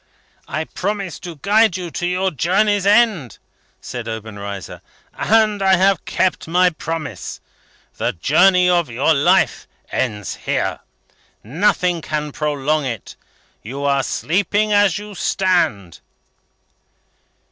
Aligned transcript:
"I 0.47 0.63
promised 0.63 1.21
to 1.25 1.35
guide 1.35 1.77
you 1.77 1.91
to 1.91 2.07
your 2.07 2.31
journey's 2.31 2.87
end," 2.87 3.37
said 3.81 4.07
Obenreizer, 4.07 4.81
"and 5.13 5.61
I 5.61 5.75
have 5.75 6.05
kept 6.05 6.47
my 6.47 6.71
promise. 6.71 7.39
The 7.97 8.11
journey 8.11 8.67
of 8.67 8.89
your 8.89 9.13
life 9.13 9.67
ends 9.91 10.37
here. 10.47 10.79
Nothing 11.43 12.01
can 12.01 12.31
prolong 12.31 12.83
it. 12.83 13.15
You 13.61 13.83
are 13.83 14.01
sleeping 14.01 14.73
as 14.73 14.97
you 14.97 15.13
stand." 15.13 15.99